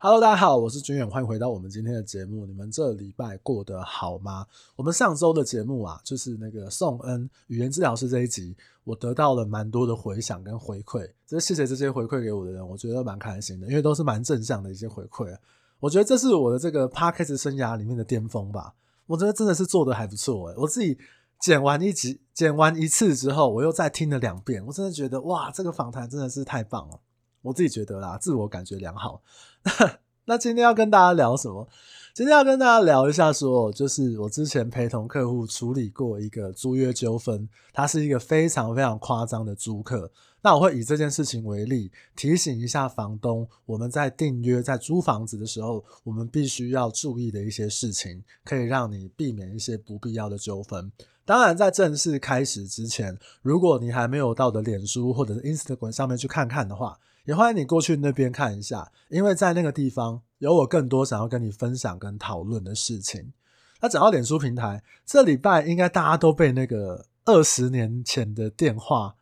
[0.00, 2.46] Hello，大家好，我是军远，欢迎回到我们今天的节目。
[2.46, 4.46] 你们这礼拜过得好吗？
[4.76, 15.36] 我们上周的节目啊，就是那个宋恩语言治疗师这一集，我得到了蛮多的回响跟回馈，这谢谢这些回馈给我的人，我觉得蛮开心的，因为都是蛮正向的一些回馈。
[15.80, 18.72] 我觉得这是我的这个 Podcast 生涯里面的巅峰吧。
[19.06, 20.96] 我觉得真的是做得还不错诶，我自己
[21.40, 27.00] 剪完一集，剪完一次之后，我又再听了两遍，我真的觉得哇，这个访谈真的是太棒了。
[27.40, 29.22] 我自己觉得啦，自我感觉良好。
[30.26, 31.68] 那今天要跟大家聊什么？
[32.14, 40.10] 今天要跟大家聊一下，说就是我之前陪同客户处理过一个租约纠纷，他是一个非常非常夸张的租客。
[40.40, 50.90] 那我会以这件事情为例，提醒一下房东，我们在订约、在租房子的时候，我们必须要注意的一些事情，可以让你避免一些不必要的纠纷。
[51.24, 56.98] 当然，在正式开始之前，如果你还没有到的脸书或者是 Instagram 上面去看看的话，
[57.28, 63.34] 也欢迎你过去那边看一下，因为在那个地方有我更多想要跟你分享跟讨论的事情。
[63.82, 69.14] 那讲到脸书平台，这礼拜应该大家都被那个二十年前的电话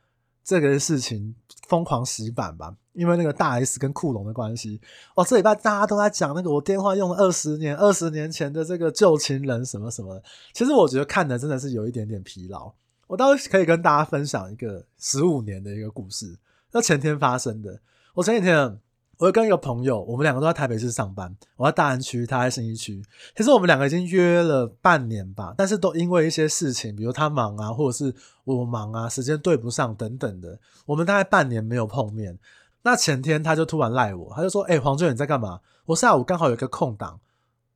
[0.44, 1.34] 这个事情
[1.66, 2.76] 疯狂洗版吧？
[2.92, 4.80] 因为那个大 S 跟库龙的关系，
[5.16, 10.22] 哦，这礼拜大家都在讲那个我电话用了二十年，二十年前的这个旧情人什么什么的。
[10.52, 12.72] 其实我觉得看的真的是有一点点疲劳。
[13.08, 16.38] 我倒是可以跟大家分享一个十五年的一个故事，
[16.70, 17.80] 那前天发生的。
[18.16, 18.80] 我前几天，
[19.18, 23.02] 我跟一个朋友，我们两个都在台北市上班，我在大安区，他在信一区。
[23.36, 32.38] 其实我们两个已经约了半年吧，但是都因为一些事情，比如他忙啊，或者是我忙啊，时间对不上等等的，我们大概半年没有碰面。
[32.84, 35.60] 那前天他就突然赖我，他就说：“欸，黄俊，你在干嘛？
[35.84, 37.20] 我下午刚好有一个空档，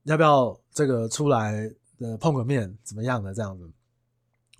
[0.05, 2.75] 要不要这个出来呃碰个面？
[2.83, 3.71] 怎么样的这样子？”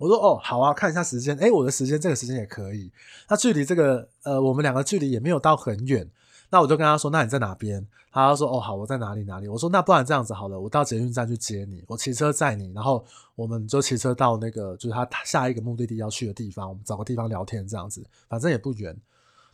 [0.01, 2.91] 我说哦，好啊，看一下时间，诶，我的时间这个时间也可以。
[3.29, 6.09] 那距离这个呃，我们两个距离也没有到很远。
[6.49, 7.85] 那我就跟他说，那你在哪边？
[8.11, 9.47] 他说哦，好，我在哪里哪里。
[9.47, 18.97] 我说那不然这样子好了，我到捷运站去接你，我骑车载你，然后我们就骑车到那个就是他下一个目的地要去的地方，我们找个地方聊天这样子，反正也不远。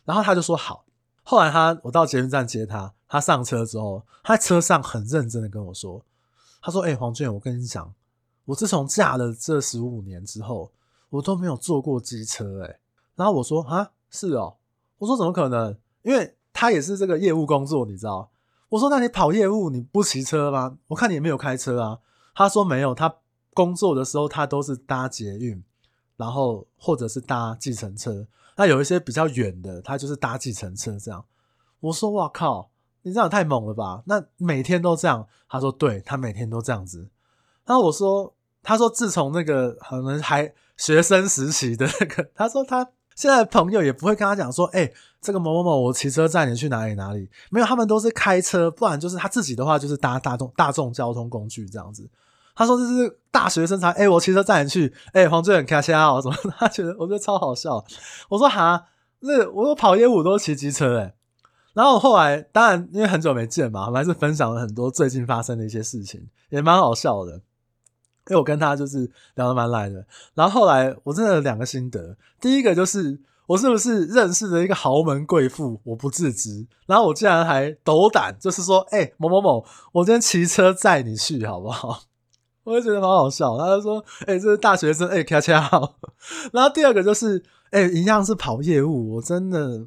[0.06, 0.86] 然后他就说好。
[1.24, 6.02] 后来他我到捷运站接他，他上车之后，他车上很认真的跟我说，
[6.62, 7.92] 他说诶，黄俊，我跟你讲。
[8.48, 10.72] 我自从嫁了这十五年之后，
[11.10, 12.80] 我都没有坐过机车诶、
[13.14, 14.56] 然后我说啊，是哦，
[14.96, 15.76] 我说怎么可能？
[16.02, 18.30] 因为他也是这个业务工作，你知道？
[18.70, 20.78] 我说那你跑业务你不骑车吗？
[20.86, 21.98] 我看你也没有开车啊。
[22.34, 23.16] 他说没有，他
[23.52, 25.62] 工作的时候他都是搭捷运，
[26.16, 28.26] 然后或者是搭计程车。
[28.56, 31.22] 那有一些比较远的，他就是搭计程车这样。
[31.80, 32.70] 我说哇靠，
[33.02, 34.02] 你这样太猛了吧？
[34.06, 35.28] 那每天都这样？
[35.50, 37.10] 他说对，他每天都这样子。
[37.66, 38.32] 然后我说。
[38.68, 42.86] 他说：“自从那个可能还学生时期的那个，他说他
[43.16, 44.92] 现在朋友也不会跟他讲说，哎，
[45.22, 47.30] 这个某某某，我骑车载你去哪里哪里。
[47.50, 52.06] 没有，他们都是开车，不然就是他自己的话就是搭大众大众交通工具这样子。
[52.54, 56.36] 他说这是大学生才，哎，我骑车载你去，哎，黄俊很开心啊，什么？
[56.58, 57.82] 他觉得我觉得超好笑。
[58.28, 58.84] 我说哈，
[59.20, 61.14] 那我说跑业务都骑机车哎。
[61.72, 67.40] 然后后来当然因为很久没见嘛，我们还是分享了很多最近发生的一些事情，也蛮好笑的。”
[68.28, 82.02] 因为我跟他就是聊得蛮来的，然后后来我真的有两个心得，第一个就是我是不是认识了一个豪门贵妇，我不自知，然后我竟然还斗胆，就是说，哎、某某某，我今天骑车载你去好不好？
[82.64, 85.96] 我就觉得蛮好笑，他就说，哎、欸，这是大学生，哎、欸，咔咔好。
[86.52, 89.86] 然后第二个就是，哎、一样是跑业务，我真的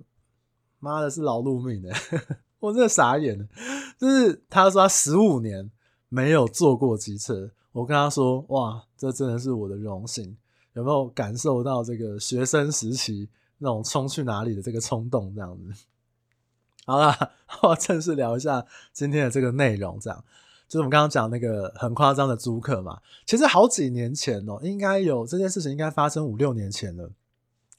[0.80, 2.22] 妈的是劳碌命哎，
[2.60, 3.46] 我真的傻眼了，
[4.00, 5.70] 就是他说他十五年
[6.10, 7.52] 没有坐过机车。
[7.74, 10.38] 我跟他说：“哇，这真的是我的荣幸。
[10.74, 15.34] 有没有感受到这个学生时期那种冲去哪里的这个冲动？
[15.34, 15.86] 这样子。
[16.86, 17.14] 好了，
[17.64, 20.00] 我正式聊一下今天的这个内容。
[20.00, 20.24] 这样，
[20.68, 23.00] 就是我们刚刚讲那个很夸张的租客嘛。
[23.26, 27.12] 其实好几年前哦，应该有这件事情，应该发生五六年前了。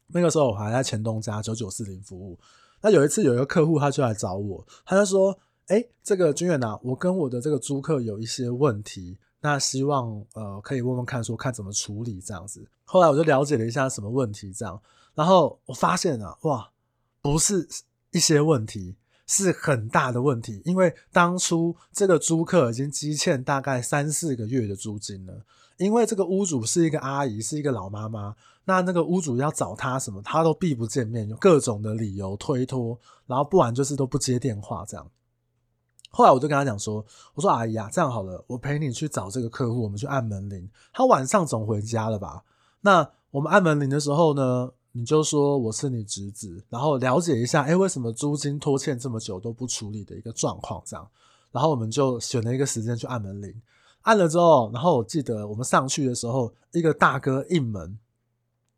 [0.08, 2.38] 那个时候我还在前东家九九四零服务。
[2.80, 5.38] 那有一次有一个客户他就来找我，他就说
[5.68, 12.66] ：‘哎，这个君远啊，我跟我的这个租客有一些问题。’那希望呃可以问问看，说看怎么处理这样子。
[12.84, 14.80] 后来我就了解了一下什么问题这样，
[15.14, 16.70] 然后我发现啊，哇，
[17.20, 17.68] 不是
[18.12, 18.94] 一些问题，
[19.26, 20.62] 是很大的问题。
[20.64, 25.44] 因为当初这个租客已经积欠大概三四个月的租金了，
[25.76, 28.36] 因为这个屋主是一个阿姨，是一个老妈妈，
[28.66, 32.96] 那那个屋主要找她什么，她都避不见面，有各种的理由推脱，
[33.26, 35.10] 然后不然就是都不接电话这样。
[36.14, 40.68] 后来我就跟他讲说：“我说阿姨啊，这样好了，我陪你去找这个客户，我们去按门铃。
[40.92, 42.44] 他晚上总回家了吧？
[42.82, 51.08] 那我们按门铃的时候呢，你就说我是你侄子，然后了解一下，哎，为什么租金拖欠这么久都不处理的一个状况，这样，
[51.50, 53.62] 然后我们就选了一个时间去按门铃，
[54.02, 57.98] 按了之后，然后我记得我们上去的时候，一个大哥应门，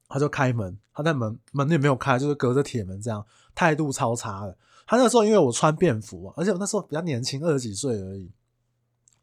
[0.09, 3.27] 他就开门，他在门门也没有开，就是隔着铁门这样，
[3.57, 4.57] 态度超差的。
[4.87, 8.31] 他那时候因为我穿便服，而且我那时候比较年轻，二十几岁而已。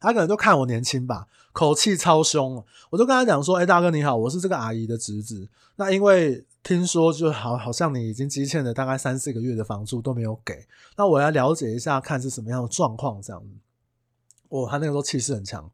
[0.00, 2.64] 他可能就看我年轻吧，口气超凶。
[2.90, 5.48] 我就跟他讲说：“哎，大哥你好，我是这个阿姨的侄子。
[5.76, 10.66] 那因为听说就好，好像你已经积欠了大概三四个月的房租都没有给。
[10.96, 13.54] 那我要了解一下，看是什么样的状况这样子。
[14.48, 15.70] 哦，他那个时候气势很强。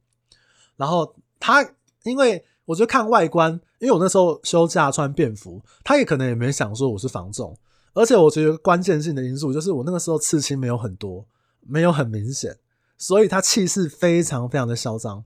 [0.76, 1.66] 然后他
[2.02, 7.56] 因为我觉得看外观，因为我那时候休假穿便服，他也可能也没想说我是房仲。
[7.94, 11.26] 而且我觉得关键性的因素就是我那个时候刺青没有很多，
[11.60, 12.58] 没有很明显。”
[13.00, 15.22] 所以他气势非常非常的嚣张，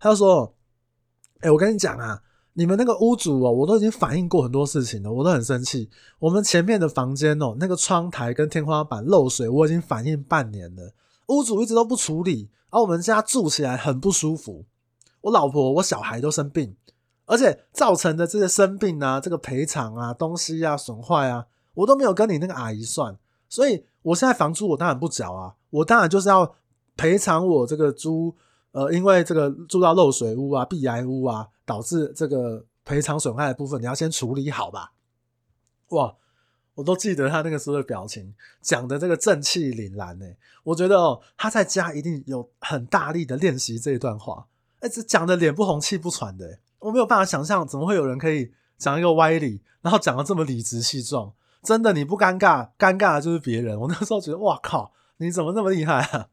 [0.00, 0.54] 他就说
[1.38, 2.20] ：“哎、我跟你讲啊，
[2.54, 5.88] 你们那个屋主哦，我都已经反映过很多事情了，我都很生气。
[6.18, 10.92] 我们前面的房间哦，那个窗台跟天花板漏水，我已经反映半年了，
[11.28, 14.64] 屋主一直都不处理，而我们家住起来很不舒服。
[15.20, 16.74] 我老婆、我小孩都生病，
[17.26, 23.18] 而且造成的这些生病啊，这个赔偿啊，东西啊损坏啊，我都没有跟你那个阿姨算。
[23.48, 26.54] 所以我现在房租我当然不缴啊，我当然就是要。”
[26.94, 28.36] 赔偿我这个租，
[28.72, 34.92] 呃，因为这个住到漏水屋啊、壁癌屋啊，导致这个赔偿损害的部分，你要先处理好吧？
[35.88, 36.14] 哇，
[36.74, 40.26] 我都记得他那个时候的表情，讲的这个正气凛然呢。
[40.64, 44.46] 我觉得哦，他在家一定有很大力的练习这一段话，
[44.80, 51.32] 哎，这讲的脸不红气不喘的，我没有办法想象怎么会有人可以讲一个歪理，然后讲的这么理直气壮。
[51.62, 53.78] 真的，你不尴尬，尴尬的就是别人。
[53.80, 56.28] 我那时候觉得，哇靠，你怎么那么厉害啊？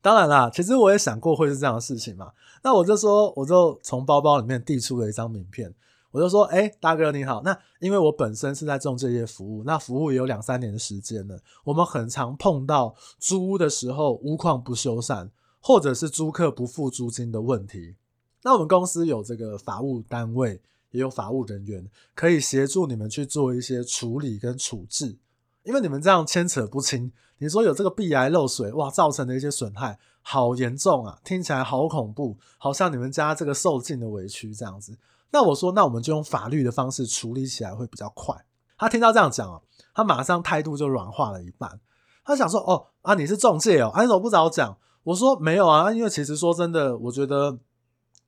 [0.00, 2.32] 当然啦，其实我也想过会是这样的事情嘛。
[2.62, 5.74] 那我就说，我就从包包里面递出了一张名片，
[6.12, 11.40] 我就说：“哎，大哥你好。”那因为我本身是在仲介业服务，那服务也有两三年的时间了。
[11.64, 15.30] 我们很常碰到租屋的时候屋况不修缮，
[15.60, 17.96] 或者是租客不付租金的问题。
[18.42, 20.60] 那我们公司有这个法务单位，
[20.92, 25.18] 也有法务人员，可以协助你们去做一些处理跟处置。
[25.64, 27.12] 因为你们这样牵扯不清。
[27.38, 34.96] 你说有这个壁癌漏水，哇，造成的一些损害好严重啊，听起来好恐怖，好像你们家这个受尽的委屈这样子。
[35.32, 38.44] 那我说，那我们就用法律的方式处理起来会比较快。
[38.76, 39.60] 他听到这样讲啊，
[39.94, 41.80] 他马上态度就软化了一半。
[42.24, 44.76] 他想说，哦啊，你是中介哦，啊，你怎么不早讲？
[45.04, 47.58] 我说没有啊，因为其实说真的，我觉得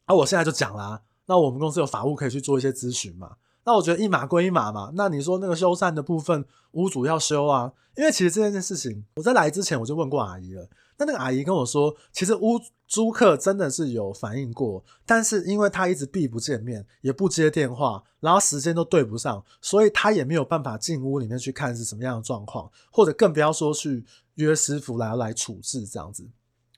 [0.07, 1.03] 啊，我现在就讲啦。
[1.27, 3.37] 那我们公司有法务可以去做一些咨询嘛。
[3.65, 4.93] 那我觉得一码归一码嘛。
[4.95, 7.73] 那你说那个修缮的部分，屋主要修啊。
[7.97, 10.69] 因为其实这件事情，我在来之前我就问过阿姨了。
[10.99, 24.05] 那那个阿姨跟我说，其实屋租客真的是有反映过，但是因为他一直避不见面，也不接电话，然后时间都对不上，所以他也没有办法进屋里面去看是什么样的状况，或者更不要说去
[24.35, 26.29] 约师傅来来处置这样子。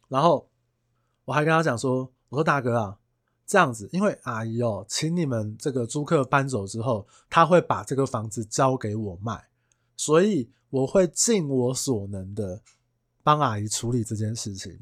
[0.08, 0.46] 然后
[1.24, 2.96] 我还跟他讲说，我说大哥啊，
[3.46, 9.48] 这样子，因为阿姨哦，请你们这个租客搬走之后，他会把这个房子交给我卖，
[9.96, 10.50] 所以。
[10.68, 12.60] 我会尽我所能的
[13.22, 14.80] 帮阿姨处理这件事情，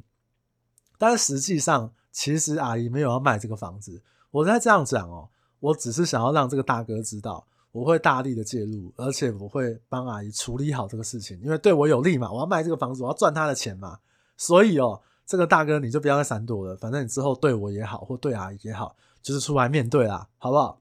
[0.98, 4.02] 但实际上，其实阿姨没有要卖这个房子。
[4.30, 5.28] 我在这样讲哦，
[5.60, 12.32] 我只是想要让这个大哥知道，我会大力的介入，而且我会帮阿姨处理好这个事情，因为对我有利嘛。
[12.32, 13.98] 我要卖这个房子，我要赚他的钱嘛。
[14.38, 20.80] 所以哦，这个大哥你就不要再闪躲了，反正你之后对我也好，或对阿姨也好，就是出来面对啦，好不好？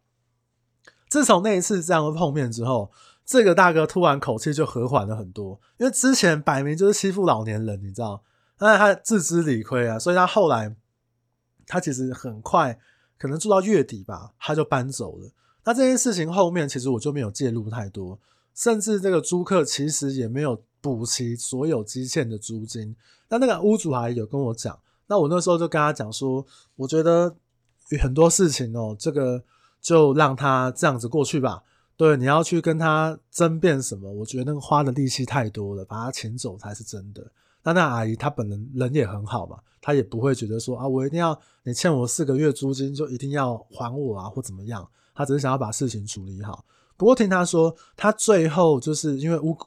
[1.09, 2.91] 自从那一次这样的碰面之后。
[3.25, 8.21] 这个大哥突然口气就和缓了很多，因为之前摆明就是欺负老年人，你知道？
[8.57, 10.75] 但是他自知理亏啊，所以他后来
[11.65, 12.77] 他其实很快，
[13.17, 15.31] 可能住到月底吧，他就搬走了。
[15.63, 18.19] 那这件事情后面其实我就没有介入太多，
[18.53, 22.93] 甚至这个租客其实也没有补齐所有积欠的租金。
[23.29, 27.33] 那那个屋主还有跟我讲，那我那时候就跟他讲说，我觉得
[28.01, 29.41] 很多事情哦，这个
[29.81, 31.63] 就让他这样子过去吧。
[31.95, 34.11] 对，你要去跟他争辩什么？
[34.11, 37.31] 我觉得那个花的力气太多了，把他请走才是真的。
[37.63, 44.85] 那那阿姨她本人人也很好嘛，她也不会觉得说啊，我一定要你欠我四个月租金就一定要还我啊，或怎么样。
[45.15, 46.65] 她只是想要把事情处理好。
[46.97, 49.57] 不过听她说，她最后就是因为屋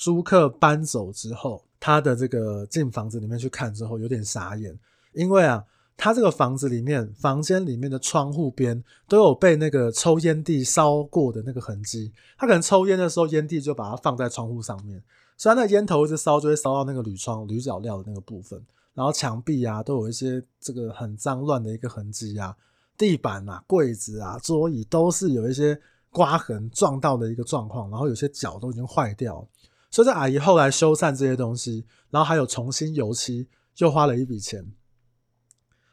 [0.00, 4.76] 租客搬走之后，他的这个进房子里面去看之后有点傻眼，
[5.12, 5.62] 因为啊。
[6.02, 12.10] 他这个房子里面，房间里面的窗户边都有被那个抽烟蒂烧过的那个痕迹。
[12.38, 15.02] 他可能抽烟的时候，烟蒂就把它放在窗户上面，
[15.36, 18.58] 所以那烟头一直烧，就会烧到那个铝窗、铝角料的那个部分。
[18.94, 22.56] 然后墙壁啊，都有一些这个很脏乱的一个痕迹啊，
[22.96, 25.78] 地板啊、柜子啊、桌椅都是有一些
[26.10, 29.46] 刮痕撞到的一个状况，然后有些脚都已经坏掉。
[29.90, 34.64] 所以这阿姨后来修缮这些东西，然后还有重新油漆，又花了一笔钱。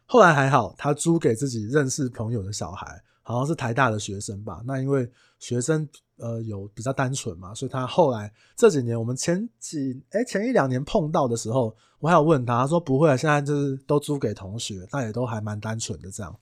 [0.05, 4.61] 后来还好，她租给自己认识朋友的小孩，好像是台大的学生吧。
[4.65, 16.39] 那因为学生呃有比较单纯嘛，所以她后来这几年，我们前几哎前一两年碰到的时候，我还有问她，她说不会啊，现在就是都租给同学，但也都还蛮单纯的这样。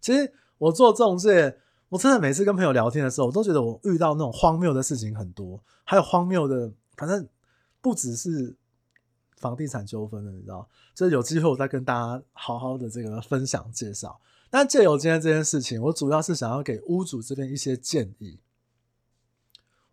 [0.00, 1.58] 其实我做中介。
[1.88, 7.26] 我真的每次跟朋友聊天的时候，我都觉得我遇到那种荒谬的事情很多，还有荒谬的，反正
[7.80, 8.54] 不只是
[9.38, 10.68] 房地产纠纷的，你知道？
[10.94, 14.20] 就是有机会我再跟大家好好的这个分享介绍。
[14.50, 18.38] 但借由今天这件事情，我主要是想要给屋主这边一些建议。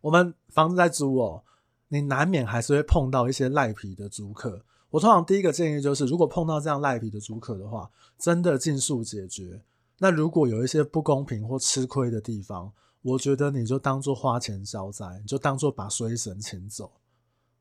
[0.01, 1.43] 我们房子在租哦，
[1.87, 4.63] 你难免还是会碰到一些赖皮的租客。
[4.89, 9.61] 我通常第一个建议就是，如果碰到这样赖皮的租客的话，真的尽速解决。
[9.99, 12.71] 那如果有一些不公平或吃亏的地方，
[13.01, 16.91] 我觉得你就当做花钱消灾，你就当做把衰神请走。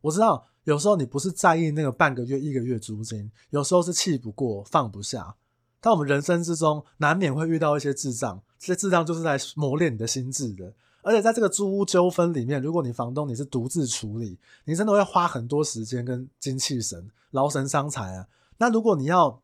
[0.01, 5.37] 我知道有时候你不是在意那个半个月、一个月租金，有时候是气不过、放不下。
[5.81, 10.73] 但我们人生之中难免会遇到一些智障，这些智障就是在磨练你的心智的。
[11.03, 18.27] 而且在这个租屋纠纷里面，如果你房东你是独自处理，你真的会花很多时间跟精气神，劳神伤财啊。
[18.57, 19.43] 那如果你要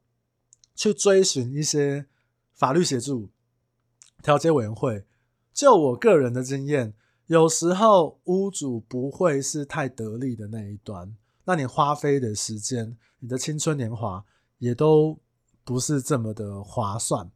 [0.74, 2.06] 去追寻一些，
[2.60, 3.30] 法律协助、
[4.22, 5.06] 调解委员会，
[5.50, 6.92] 就我个人的经验，
[7.24, 14.22] 有时候屋主不会是太得利的那一端，那你花费的时间、你的青春年华
[14.58, 15.18] 也都
[15.64, 17.30] 不是这么的划算。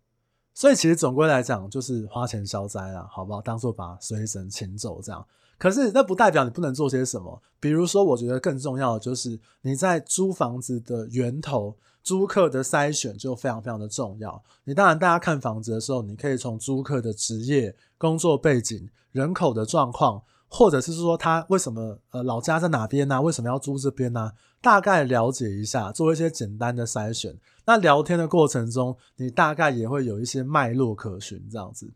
[0.52, 3.40] 所以其实总归来讲，就是花钱消灾啦，好不好？
[3.40, 5.26] 当做把衰神请走这样。
[5.64, 11.74] 可是那不代表你不能做些什么，比如说，我觉得更重要的就是你在租房子的源头。
[12.02, 14.44] 租客的筛选就非常非常的重要。
[14.64, 23.22] 你当然，大家看房子的时候，你可以从租客的职业、工作背景、人口的状况，或者是说他为什么呃老家在哪边呢？
[23.22, 24.32] 为什么要租这边呢？
[24.60, 27.38] 大概了解一下，做一些简单的筛选。
[27.64, 31.94] 那聊天的过程中，你大概也会有一些脉络可循，这样子。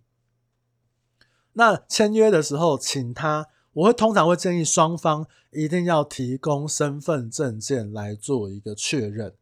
[1.53, 3.49] 那签约的时候，请他，
[3.79, 9.33] 我会通常会建议双方一定要提供身份证件来做一个确认。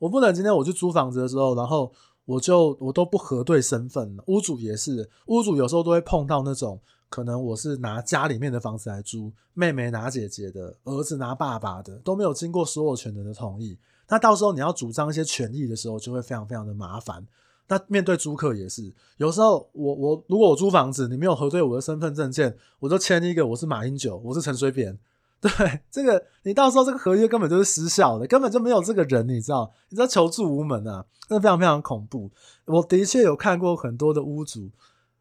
[0.00, 1.92] 我不能今天我去租房子的时候，然后
[2.24, 4.16] 我就我都不核对身份。
[4.26, 13.78] 屋主也是，屋主有时候都会碰到那种，可能我是拿家里面的房子来租，妹妹拿姐姐的，儿子拿爸爸的，都没有经过所有权人的同意。
[14.08, 17.24] 那到时候你要主张一些权益的时候，就会非常非常的麻烦。
[17.68, 24.98] 那面对租客也是，有时候我我如果我租房子，你没有核对我的身份证件，我就签一个我是马英九，我是陈水扁。
[25.40, 25.50] 对，
[25.90, 29.70] 这个你到时候这个合约根本就是失效的，根本就没有这个人，你知道？
[29.90, 32.30] 你知道求助无门啊，那非常非常恐怖。
[32.64, 34.70] 我的确有看过很多的屋主，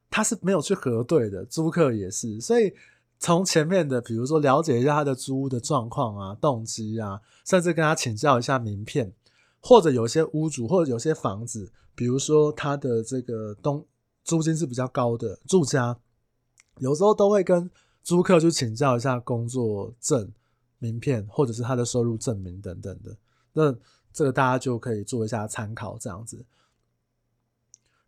[0.10, 2.40] 他是没有去核对的，租客也是。
[2.40, 2.74] 所以
[3.20, 9.12] 从前面的，比如说了解一下他的租屋的状况啊、动机啊，甚至跟他请教一下名片，
[9.64, 13.84] 或者有些屋主或者有些房子，比如说他的这个东
[14.24, 15.98] 租金是比较高的住家，
[16.78, 17.72] 有时候都会跟。
[18.06, 20.30] 租客去请教一下工作证、
[20.78, 23.16] 名片，或者是他的收入证明等等的，
[23.54, 23.74] 那
[24.12, 26.46] 这个大家就可以做一下参考，这样子。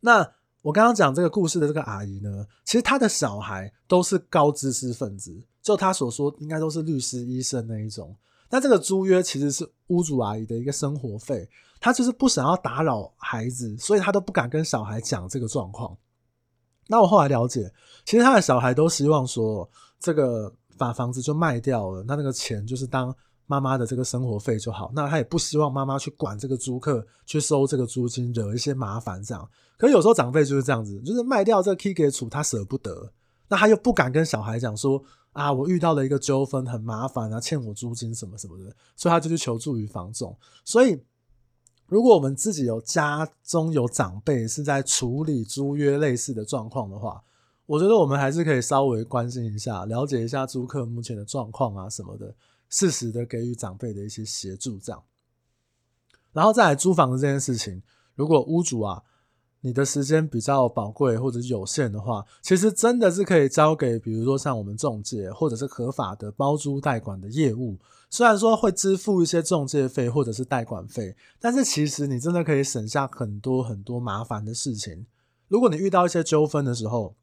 [0.02, 0.30] 那
[0.62, 8.14] 我刚刚讲这个故事的这个阿姨呢，其实她的小孩都是高知识分子，就她所说，应该都是律师、医生那一种。
[8.56, 11.46] 那这个租约其实是屋主阿姨的一个生活费，
[11.78, 15.94] 她就是不想要打扰孩子，所以她都不敢跟小孩讲这个状况。
[16.88, 17.70] 那我后来了解，
[18.06, 19.70] 其实他的小孩都希望说，
[20.00, 23.14] 这个把房子就卖掉了，那那个钱就是当
[23.46, 24.90] 妈妈的这个生活费就好。
[24.96, 29.46] 那他也不希望妈妈去管这个租客，去收这个租金，惹一些麻烦这样。
[29.78, 33.12] 可是有时候长辈就是这样子，就是卖掉这个 key 给处，他舍不得，
[33.50, 35.04] 那他又不敢跟小孩讲说
[35.36, 41.00] 啊，我遇到了一个纠纷，很麻烦啊，欠我租金什么什么的，所以他就去求助于房仲，所以。
[41.88, 47.24] 如果我们自己有家中有长辈是在处理租约类似的状况的话，
[47.68, 52.34] 我觉得我们还是可以稍微关心一下，了解一下租客目前的状况啊什么的，
[52.72, 55.04] 适时的给予长辈的一些协助，这样。
[56.34, 57.84] 然后再来租房子这件事情，
[58.16, 59.04] 如果屋主啊，
[59.66, 67.76] 你的时间比较宝贵或者有限的话，其实真的是可以交给，比如说像我们中介或者是合法的包租代管的业务。
[68.12, 75.08] 虽然说会支付一些中介费或者是代管费，但是其实你真的可以省下很多很多麻烦的事情。
[75.48, 77.16] 如果你遇到一些纠纷的时候，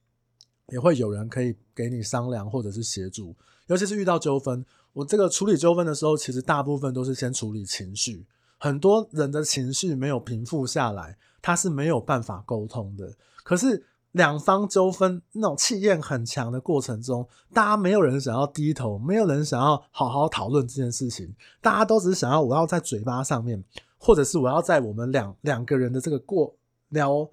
[0.72, 3.36] 也会有人可以给你商量或者是协助。
[3.68, 8.26] 尤其是遇到纠纷，我这个处理纠纷的时候，其实大部分都是先处理情绪。
[8.62, 13.12] 很多人的情绪没有平复下来，他是没有办法沟通的。
[13.42, 23.60] 可是两方纠纷那种气焰很强的过程中，大家没有人想要低头，没有人想要好好讨论这件事情，大家都只想要我要在嘴巴上面，
[23.98, 26.54] 或者是我要在我们两两个人的这个过
[26.90, 27.28] 聊，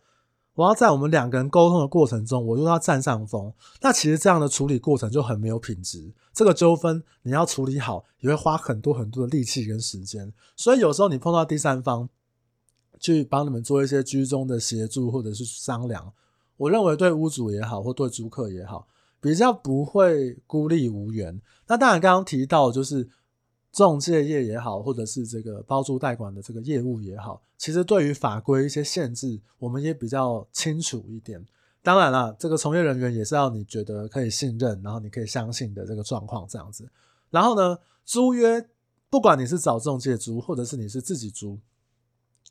[0.59, 3.53] 我要在我们两个人沟通的过程中，我就要占上风。
[3.79, 6.11] 那其实这样的处理过程就很没有品质。
[6.33, 10.33] 这个纠纷你要处理好，也会花很多很多的力气跟时间。
[10.57, 12.09] 所以有时候你碰到第三方，
[12.99, 16.11] 去帮你们做一些居中的协助或者是商量。
[16.57, 18.85] 我认为对屋主也好，或对租客也好，
[19.21, 21.41] 比较不会孤立无援。
[21.67, 23.07] 那当然，刚刚提到就是
[23.71, 31.45] 中介业也好，或者是这个包租代管的这个业务也好，其实对于法规一些限制，我们也比较清楚一点。
[31.81, 36.89] 当然了，这个从业人员也是要你觉得可以信任，然后你可以相信的这个状况这样子。
[37.29, 38.67] 然后呢，租约
[39.09, 41.59] 不管你是找中介租，或者是你是自己租，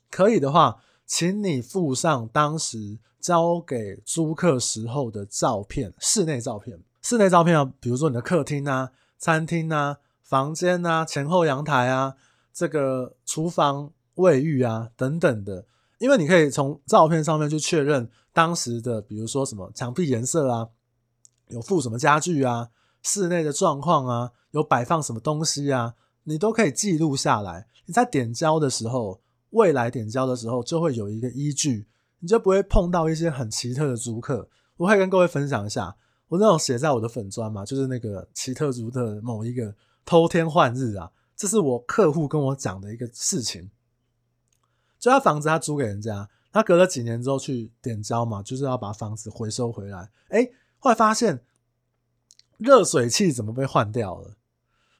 [0.09, 2.99] 可以的话，请你附上当时。
[3.21, 9.97] 交给租客时候的照片，室内照片，室内照片啊，比如说你的客厅啊、餐厅啊、
[10.29, 12.13] 房间啊、前后阳台啊、
[12.53, 15.65] 这个厨房、卫浴啊等等的，
[15.97, 20.69] 因为你可以从照片上面去确认当时的，比如说什么墙壁颜色啊，
[21.47, 22.69] 有附什么家具啊，
[23.01, 25.95] 室内的状况啊，有摆放什么东西啊，
[26.25, 27.65] 你都可以记录下来。
[27.87, 29.19] 你在点交的时候，
[29.49, 31.87] 未来点交的时候就会有一个依据。
[32.19, 34.47] 你就不会碰到一些很奇特的租客。
[34.77, 35.95] 我会跟各位分享一下，
[36.27, 39.73] 我那种写在我的粉砖嘛，就是那个奇特族的某一个
[40.09, 43.69] 偷天换日啊，这是我客户跟我讲的一个事情。
[44.97, 50.09] 就他房子他租给人家，他隔了几年之后去点交嘛，就是要把房子回收回来。
[50.29, 50.49] 哎，
[50.79, 51.45] 后来发现
[52.57, 54.35] 热水器怎么被换掉了？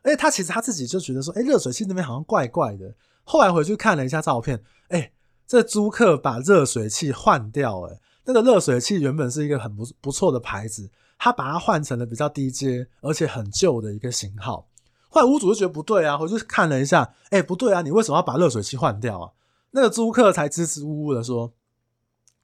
[0.04, 2.94] 哎，他其实他自己就觉得说，哎，热水器那边好像怪怪的。
[3.24, 5.12] 后来回去看了一下照片，哎。
[5.48, 14.69] 这租客把热水器换掉，了，那个热水器原本是一个很不不错的牌子，他把它换成了比较低阶而且很旧的一个型号。
[15.10, 19.32] 后来屋主就觉得不对啊，回去看了一下，哎，不对啊，你为什么要把热水器换掉啊？
[19.72, 21.54] 那个租客才支支吾吾的说：“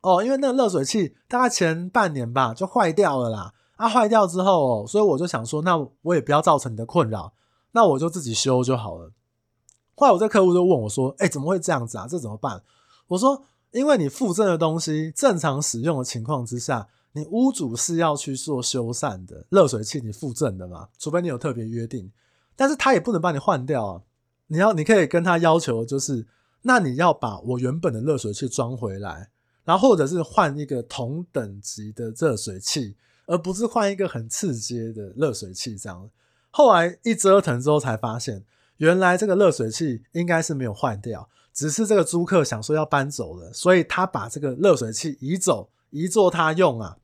[0.01, 7.33] 哦，因为那个热水器大概前半年吧就坏掉了啦，啊，坏掉之后哦，所以我就想说，那我也不要造成你的困扰，
[7.71, 9.11] 那我就自己修就好了。”
[9.95, 12.07] 后来我这客户就问我说：“哎，怎么会这样子啊？
[12.07, 12.61] 这怎么办？”
[13.07, 19.45] 我说，因为你附赠的东西正常使用的情况之下，你屋主是要去做修缮的。
[19.49, 22.11] 热水器你附赠的嘛，除非你有特别约定，
[22.55, 24.01] 但是他也不能帮你换掉啊。
[24.47, 26.27] 你要，你可以跟他要求，就是
[26.61, 29.29] 那你要把我原本的热水器装回来，
[29.63, 36.09] 然后或者是换一个同等级的热水器，而不是换一个很次阶的热水器这样。
[36.51, 38.45] 后来一折腾之后才发现，
[38.77, 41.29] 原来这个热水器应该是没有换掉。
[41.51, 46.97] 只是这个租客想说要搬走了，所以他把这个热水器移走，移作他用啊。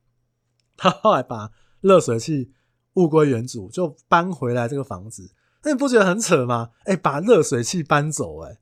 [0.76, 2.52] 他后来把热水器
[2.94, 5.30] 物归原主，就搬回来这个房子。
[5.64, 6.70] 那你不觉得很扯吗？
[6.84, 8.58] 哎，把热水器搬走，哎，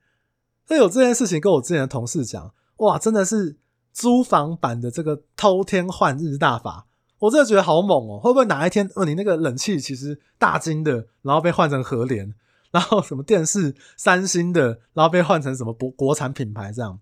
[0.68, 3.56] 那有这件事情跟我之前的同事讲，哇，真的是
[3.92, 6.86] 租房版的这个偷天换日大法，
[7.18, 8.20] 我真的觉得好猛哦！
[8.20, 12.34] 会不会哪一天，哦，你那个冷气其实大金的，然后被换成和联？
[12.70, 17.00] 然后什么电视三星的，然后被换成什么国国产品牌这样，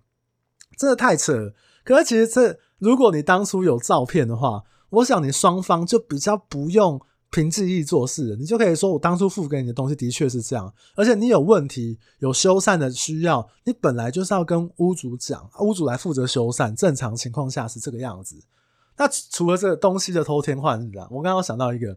[0.78, 1.54] 真的太扯了。
[1.84, 6.98] 可是其实这，如果你当初有照片的话，我想你双方就比较不用
[7.30, 16.74] 凭记忆做事，你就可以说我当初付给你的东西的确是这样，而且你有问题有修缮的需要，你本来就是要跟屋主讲，屋主来负责修缮。
[16.74, 18.36] 正常情况下是这个样子。
[18.96, 21.96] 那除了这个东西的偷天换日啊，我刚刚想到一个，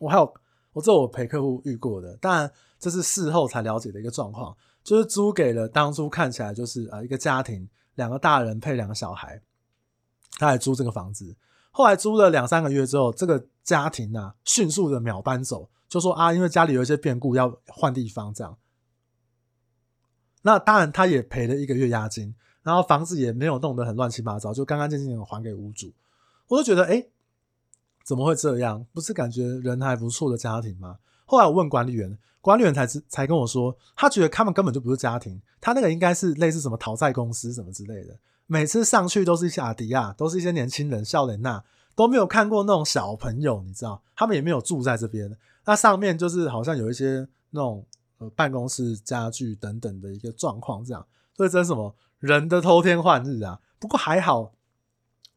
[0.00, 0.34] 我还有
[0.72, 2.50] 我这我陪客户遇过的，当然。
[2.78, 9.40] 这是事后才了解的一个状况，就是租给了当初看起来就是啊一个家庭，两个大人配两个小孩，
[10.38, 11.34] 他来租这个房子。
[11.76, 18.56] 后来租了两三个月之后，这个家庭啊迅速的秒搬走，就说啊因为家里有一些变故要换地方这样。
[20.40, 25.92] 那当然他也赔了一个月押金，然后房子也没有弄得很乱七八糟，就干干净净的还给屋主。
[26.48, 27.10] 我就觉得诶，
[28.06, 28.86] 怎么会这样？
[28.94, 30.96] 不是感觉人还不错的家庭吗？
[31.26, 32.18] 后来我问管理员。
[32.40, 38.16] 管理员才才跟我说，他觉得他们根本就不是家庭，他那个应该是类似什么讨债公司什么之类的。
[38.46, 41.62] 每次上去都是一些阿迪亚，都是一些年轻人，笑脸呐，
[41.94, 45.36] 都没有看过那种小朋友，你知道，他们也没有住在这边。
[45.64, 47.84] 那上面就是好像有一些那种
[48.18, 53.60] 呃办公室家具等等的一个状况，这样，所以这是什么人的偷天换日啊？
[53.78, 54.52] 不过还好，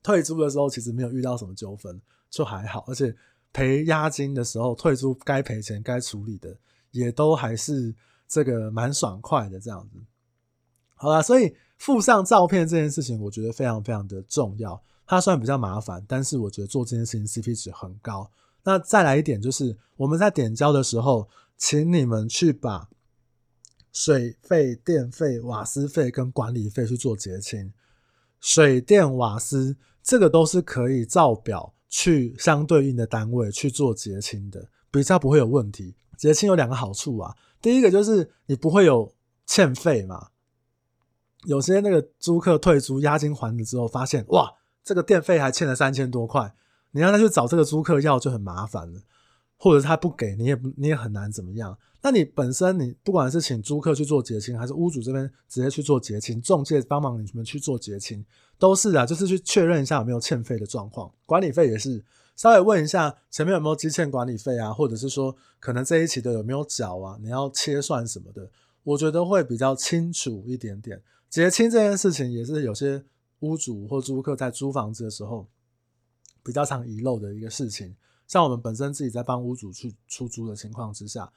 [0.04, 3.16] 退租的时候其实没有遇到什么纠纷，就还好，而且
[3.52, 6.56] 赔押金的时候退租该赔钱该处理的。
[6.92, 7.94] 也都还是
[8.28, 10.00] 这个蛮爽快的这样子，
[10.96, 14.80] 好了，所以附上照片这件事情，我觉得非常非常的重要。
[15.08, 18.30] 它虽然比较麻烦，但是我觉得做这件事情 CP 值很高。
[18.64, 22.90] 那再来一点就是，我们在点交的时候，请你们去把
[23.92, 27.74] 水费、电费、瓦斯费跟管理费去做结清。
[28.40, 35.96] 水电瓦斯这个都是可以照表去相对应的单位去做结清的，比较不会有问题。
[36.18, 39.12] 结清有两个好处啊，第一个就是你不会有
[39.48, 40.29] 欠费嘛。
[41.46, 44.52] 有些那个租客退租押金还了之后，发现哇，
[44.84, 46.54] 这个电费还欠了三千多块，
[46.92, 49.00] 你让他去找这个租客要就很麻烦了，
[49.58, 51.78] 或者他不给你也你也很难怎么样。
[52.02, 58.26] 那你本身你不管是请租客去做结清，还是屋主这边直接去做结清，中介帮忙你们去做结清，
[58.58, 61.12] 都是啊，就是去确认一下有没有欠费的状况。
[61.26, 62.04] 管理费也是
[62.36, 68.50] 稍微问一下前面有没有积欠管理费啊，或者是说可能这一期的有没有缴啊，你要切算什么的，
[68.84, 71.02] 我觉得会比较清楚一点点。
[71.30, 73.04] 结清这件事情也是有些
[73.42, 75.48] 屋主或租客在租房子的时候
[76.44, 77.96] 比较常遗漏的一个事情。
[78.28, 81.32] 像我们本身自己在帮屋主去出租的情况之下，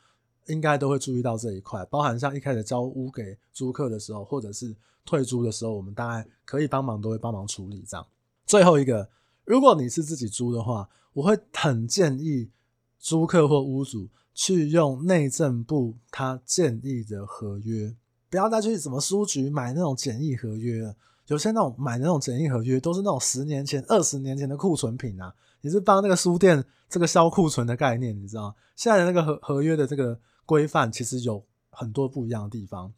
[0.46, 1.84] 应该都会注意到这一块。
[1.86, 4.74] 包含像一开始交屋给租客的时候，或者是
[5.04, 8.06] 退租的时候，我们大概可以帮忙都会帮忙处理这样。
[8.46, 9.10] 最后一个，
[9.44, 12.50] 如果你是自己租的话，我会很建议
[12.98, 17.94] 租客或屋主去用内政部他建议的合约。
[18.32, 25.34] 不要再去什么书局买那种简易合约了，有些那种买那种简易合约都是那种十年前、二十年前的库存品啊！
[25.60, 28.56] 你是帮那个书店这个销库存的概念，你知道？
[28.74, 32.90] 现在的那个合合约的这个规范其实有很多不一样的地方。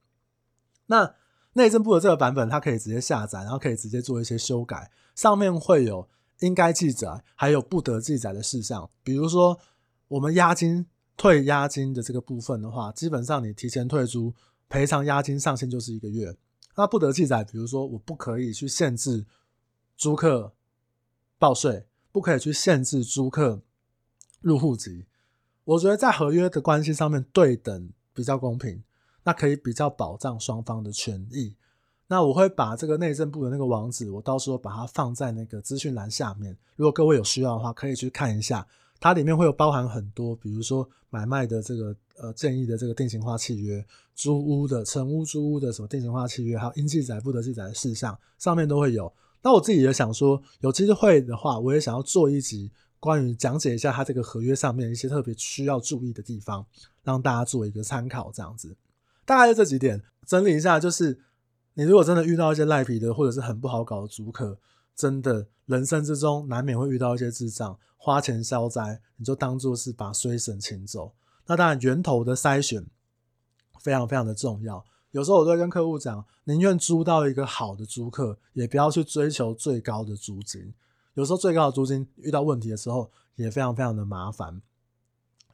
[0.86, 1.12] 那
[1.54, 6.08] 内政部的这个版本，它可以直接下载，然后可以直接做一些修改，上面会有
[6.42, 8.88] 应该记载，还有不得记载的事项。
[9.02, 9.58] 比如说，
[10.06, 14.32] 我们押金退押金的这个部分的话，基本上你提前退租。
[14.74, 16.36] 赔偿押金上限就是一个月，
[16.74, 19.24] 那不得记载，比如说我不可以去限制
[19.96, 20.52] 租客
[21.38, 23.62] 报税，不可以去限制租客
[24.40, 25.06] 入户籍。
[25.62, 28.82] 我觉得在合约的关系上面对等比较公平，
[29.22, 31.54] 那可以比较保障双方的权益。
[32.08, 38.66] 那我会把这个内政部的那个网址，我到时候把它放在那个资讯栏下面，如果各位有需要的话，可以去看一下。
[39.00, 49.12] 它里面会有包含很多，比如说买卖的这个呃建议的这个定型化契约，租屋的成屋租屋的什么定型化契约，还有应记载不得记载的事项，上面都会有。
[49.42, 56.64] 那我自己也想说，有机会的话，我也想要做一集关于讲解一下它这个合约上面一些特别需要注意的地方，
[57.02, 58.32] 让大家做一个参考。
[58.32, 58.74] 这样子，
[59.26, 61.20] 大概就这几点整理一下，就是
[61.74, 64.58] 你如果真的遇到一些赖皮的或者是很不好搞的租客，
[64.96, 67.78] 真的人生之中难免会遇到一些智障。
[68.04, 71.14] 花钱消灾，你就当做是把衰神请走。
[71.46, 72.84] 那当然，源头的筛选
[73.80, 74.84] 非常非常的重要。
[75.12, 80.74] 有时候我都会跟客户讲，宁愿租到一个好的租客，也不要去追求最高的租金。
[81.14, 84.60] 有时候最高的租金遇到问题的时候，也非常非常的麻烦。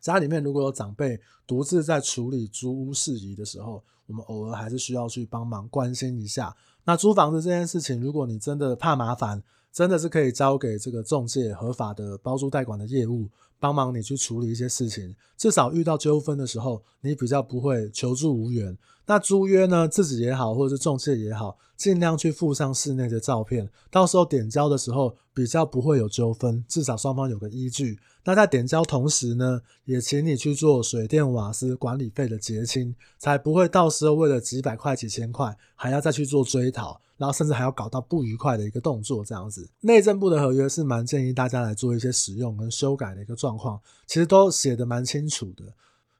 [0.00, 6.56] 家里面如果有长辈独自在处理租屋事宜的时候，我们偶尔还是需要去帮忙关心一下。
[6.82, 9.40] 那租房子这件事情，如果你真的怕麻烦，
[9.72, 13.28] 真的是可以交给这个中介合法的包租代管的业务，
[13.58, 15.14] 帮忙你去处理一些事情。
[15.36, 18.76] 至少遇到纠纷的时候，你比较不会求助无援。
[19.06, 27.98] 那租约呢，自己也好，或者是中介也好，尽量去附上室内的照片，到时候点交的时候比较不会有纠纷，至少双方有个依据。
[28.24, 37.00] 那在点交同时呢，也请你去做水电瓦斯管理费的结清，才不会到时候为了几百块、几千块，还要再去做追讨。
[37.20, 39.68] 然后甚至还要搞到不愉快的一个动作，这样子。
[39.82, 45.64] 内政部的合约是蛮建议大家来做一些使用跟修改的一个状况，其实都写得蛮清楚的。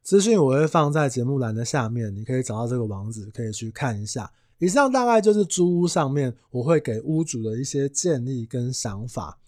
[0.03, 4.31] 资讯我会放在节目栏的下面，你可以找到这个网址，可以去看一下。
[4.59, 9.39] 以上大概就是租屋上面我会给屋主的一些建议跟想法。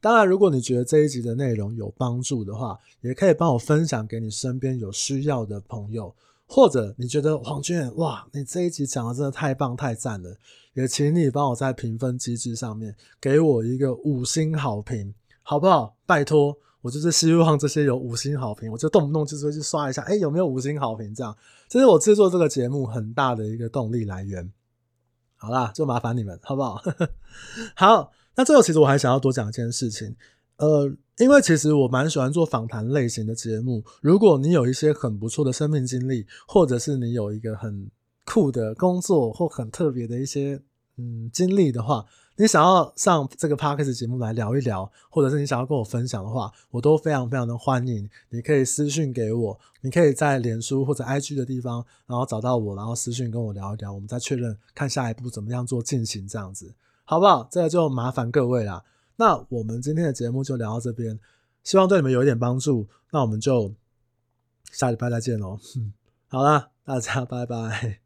[0.00, 6.12] 当然，如果你觉得这一集的内容有帮助的话，也可以帮我分享给你身边有需要的朋友。
[6.48, 10.36] 或者你觉得黄军远，哇，你这一集讲的真的太棒太赞了，
[10.76, 15.12] 也请你帮我在评分机制上面给我一个五星好评，
[15.42, 15.96] 好不好？
[16.06, 21.12] 拜托，我就是希望这些有五星好评，我就动不动就是会去刷一下，哎、有没有五星好评？
[21.12, 21.36] 这样，
[21.68, 24.52] 这是我制作这个节目很大的一个动力来源。
[25.36, 26.80] 好啦，就麻烦你们，好不好？
[27.74, 30.14] 好，那最后其实我还想要多讲一件事情，
[30.58, 30.94] 呃。
[31.18, 33.82] 因为其实我蛮喜欢做访谈类型的节目。
[34.02, 37.90] 如果你有一些很不错的生命经历，或者是你有一个很
[38.26, 40.60] 酷的工作或很特别的一些
[40.96, 42.04] 嗯经历的话，
[42.36, 48.10] 你想要上这个 Podcast 节目来聊一聊，或者是你想要跟我分享的话，我都非常非常的欢迎。
[48.30, 57.48] 你可以私信给我，你可以在脸书或者 IG 的地方，然后找到我，然后私信跟我聊一聊，我们再确认看下一步怎么样做进行这样子，好不好？
[57.50, 58.84] 这个就麻烦各位啦。
[59.16, 61.18] 那我们今天的节目就聊到这边，
[61.62, 62.86] 希望对你们有一点帮助。
[63.12, 63.72] 那我们就
[64.72, 65.58] 下礼拜再见喽。
[66.28, 68.05] 好啦，大家拜拜。